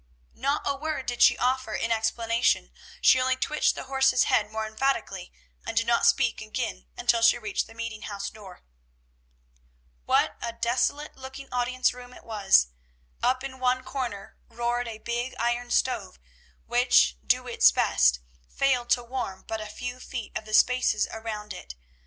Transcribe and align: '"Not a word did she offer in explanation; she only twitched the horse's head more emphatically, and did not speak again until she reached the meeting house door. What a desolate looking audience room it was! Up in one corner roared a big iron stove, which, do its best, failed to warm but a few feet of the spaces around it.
'"Not 0.33 0.63
a 0.65 0.75
word 0.75 1.05
did 1.05 1.21
she 1.21 1.37
offer 1.37 1.75
in 1.75 1.91
explanation; 1.91 2.71
she 3.01 3.21
only 3.21 3.35
twitched 3.35 3.75
the 3.75 3.83
horse's 3.83 4.23
head 4.23 4.49
more 4.51 4.65
emphatically, 4.65 5.31
and 5.63 5.77
did 5.77 5.85
not 5.85 6.07
speak 6.07 6.41
again 6.41 6.87
until 6.97 7.21
she 7.21 7.37
reached 7.37 7.67
the 7.67 7.75
meeting 7.75 8.01
house 8.01 8.31
door. 8.31 8.63
What 10.05 10.37
a 10.41 10.53
desolate 10.53 11.15
looking 11.17 11.49
audience 11.53 11.93
room 11.93 12.15
it 12.15 12.23
was! 12.23 12.69
Up 13.21 13.43
in 13.43 13.59
one 13.59 13.83
corner 13.83 14.37
roared 14.49 14.87
a 14.87 14.97
big 14.97 15.35
iron 15.37 15.69
stove, 15.69 16.17
which, 16.65 17.15
do 17.23 17.45
its 17.45 17.71
best, 17.71 18.21
failed 18.49 18.89
to 18.89 19.03
warm 19.03 19.43
but 19.45 19.61
a 19.61 19.67
few 19.67 19.99
feet 19.99 20.35
of 20.35 20.45
the 20.45 20.55
spaces 20.55 21.07
around 21.11 21.53
it. 21.53 21.75